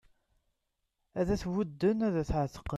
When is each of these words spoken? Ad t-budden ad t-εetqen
Ad 1.19 1.27
t-budden 1.41 1.97
ad 2.07 2.13
t-εetqen 2.29 2.69